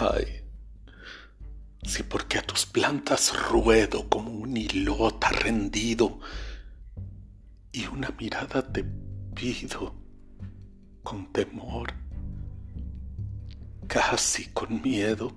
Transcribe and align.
Ay, 0.00 0.44
si 1.82 2.04
porque 2.04 2.38
a 2.38 2.42
tus 2.42 2.66
plantas 2.66 3.36
ruedo 3.50 4.08
como 4.08 4.30
un 4.30 4.56
hilota 4.56 5.30
rendido 5.30 6.20
y 7.72 7.84
una 7.86 8.10
mirada 8.10 8.62
te 8.72 8.84
pido 9.34 9.96
con 11.02 11.32
temor, 11.32 11.92
casi 13.88 14.52
con 14.52 14.80
miedo. 14.80 15.32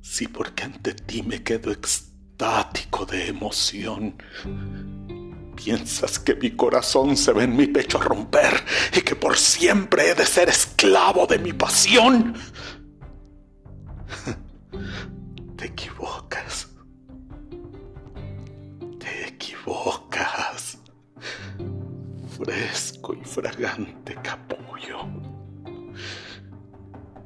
Si 0.00 0.26
porque 0.26 0.64
ante 0.64 0.94
ti 0.94 1.22
me 1.22 1.44
quedo 1.44 1.70
extático 1.70 3.06
de 3.06 3.28
emoción, 3.28 4.16
piensas 5.64 6.18
que 6.18 6.34
mi 6.34 6.50
corazón 6.52 7.16
se 7.16 7.32
ve 7.32 7.44
en 7.44 7.56
mi 7.56 7.66
pecho 7.66 7.98
romper 7.98 8.64
y 8.96 9.02
que 9.02 9.14
por 9.14 9.36
siempre 9.36 10.10
he 10.10 10.14
de 10.14 10.26
ser 10.26 10.48
esclavo 10.48 11.26
de 11.26 11.38
mi 11.38 11.52
pasión. 11.52 12.34
Te 15.56 15.66
equivocas. 15.66 16.68
Te 18.98 19.28
equivocas. 19.28 20.78
Fresco 22.36 23.14
y 23.14 23.24
fragante 23.24 24.16
capullo. 24.22 25.06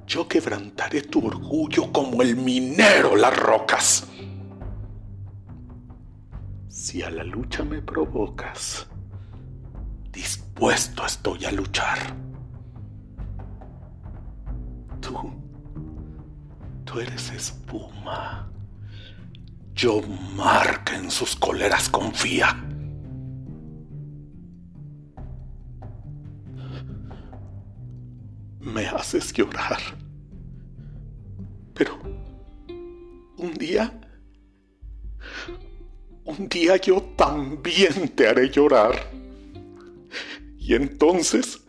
Yo 0.06 0.28
quebrantaré 0.28 1.02
tu 1.02 1.26
orgullo 1.26 1.90
como 1.90 2.20
el 2.22 2.36
minero 2.36 3.16
las 3.16 3.34
rocas. 3.34 4.05
Si 6.86 7.02
a 7.02 7.10
la 7.10 7.24
lucha 7.24 7.64
me 7.64 7.82
provocas, 7.82 8.86
dispuesto 10.12 11.04
estoy 11.04 11.44
a 11.44 11.50
luchar. 11.50 11.98
Tú, 15.00 15.18
tú 16.84 17.00
eres 17.00 17.32
espuma. 17.32 18.48
Yo 19.74 20.00
marca 20.36 20.94
en 20.96 21.10
sus 21.10 21.34
coleras 21.34 21.88
confía. 21.88 22.54
Me 28.60 28.86
haces 28.86 29.32
llorar. 29.32 29.80
Pero 31.74 31.98
un 33.38 33.54
día 33.54 33.92
un 36.26 36.48
día 36.48 36.76
yo 36.76 37.00
también 37.16 38.08
te 38.14 38.28
haré 38.28 38.50
llorar. 38.50 39.10
Y 40.58 40.74
entonces, 40.74 41.60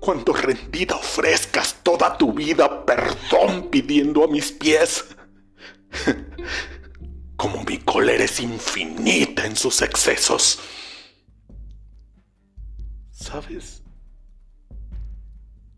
cuando 0.00 0.34
rendida 0.34 0.96
ofrezcas 0.96 1.76
toda 1.82 2.16
tu 2.16 2.32
vida 2.32 2.84
perdón 2.84 3.70
pidiendo 3.70 4.24
a 4.24 4.28
mis 4.28 4.52
pies, 4.52 5.06
como 7.36 7.64
mi 7.64 7.78
cólera 7.78 8.24
es 8.24 8.38
infinita 8.40 9.46
en 9.46 9.56
sus 9.56 9.80
excesos, 9.80 10.60
¿sabes? 13.10 13.82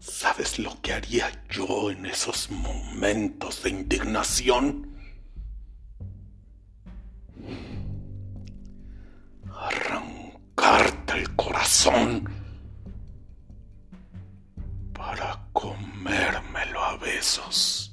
¿Sabes 0.00 0.58
lo 0.58 0.80
que 0.82 0.92
haría 0.92 1.44
yo 1.48 1.90
en 1.90 2.06
esos 2.06 2.50
momentos 2.50 3.62
de 3.62 3.70
indignación? 3.70 4.89
Corazón 11.70 12.24
para 14.92 15.38
comérmelo 15.52 16.80
a 16.80 16.96
besos. 16.96 17.89